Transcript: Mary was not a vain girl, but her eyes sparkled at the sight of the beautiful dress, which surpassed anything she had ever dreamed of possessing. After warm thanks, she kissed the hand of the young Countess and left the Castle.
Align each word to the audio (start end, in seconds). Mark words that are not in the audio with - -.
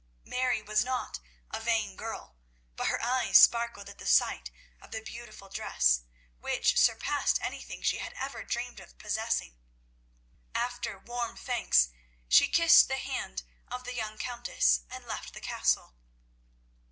Mary 0.25 0.63
was 0.63 0.83
not 0.83 1.19
a 1.51 1.59
vain 1.59 1.95
girl, 1.95 2.35
but 2.75 2.87
her 2.87 2.99
eyes 3.03 3.37
sparkled 3.37 3.87
at 3.87 3.99
the 3.99 4.05
sight 4.07 4.49
of 4.81 4.89
the 4.89 4.99
beautiful 4.99 5.47
dress, 5.47 6.01
which 6.39 6.75
surpassed 6.79 7.37
anything 7.39 7.83
she 7.83 7.99
had 7.99 8.11
ever 8.13 8.43
dreamed 8.43 8.79
of 8.79 8.97
possessing. 8.97 9.59
After 10.55 10.97
warm 10.97 11.37
thanks, 11.37 11.89
she 12.27 12.47
kissed 12.47 12.87
the 12.87 12.97
hand 12.97 13.43
of 13.67 13.83
the 13.83 13.93
young 13.93 14.17
Countess 14.17 14.81
and 14.89 15.05
left 15.05 15.35
the 15.35 15.39
Castle. 15.39 15.93